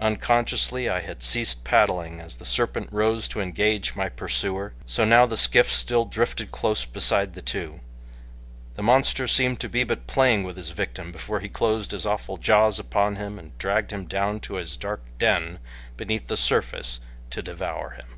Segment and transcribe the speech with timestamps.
[0.00, 5.26] Unconsciously I had ceased paddling as the serpent rose to engage my pursuer, so now
[5.26, 7.78] the skiff still drifted close beside the two.
[8.74, 12.36] The monster seemed to be but playing with his victim before he closed his awful
[12.36, 15.60] jaws upon him and dragged him down to his dark den
[15.96, 16.98] beneath the surface
[17.30, 18.08] to devour him.